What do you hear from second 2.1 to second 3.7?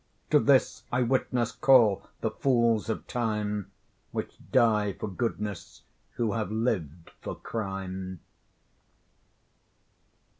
the fools of time,